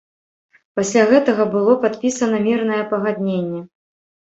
Пасля 0.79 1.03
гэтага 1.11 1.47
было 1.57 1.77
падпісана 1.85 2.43
мірнае 2.49 2.83
пагадненне. 2.99 3.61